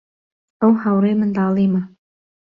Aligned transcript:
ئەو 0.61 0.71
هاوڕێی 0.83 1.19
منداڵیمە. 1.19 1.81